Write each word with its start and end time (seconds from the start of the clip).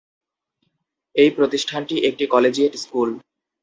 এই 1.15 1.29
প্রতিষ্ঠানটি 1.31 1.95
একটি 2.03 2.25
কলেজিয়েট 2.27 2.73
স্কুল। 2.75 3.09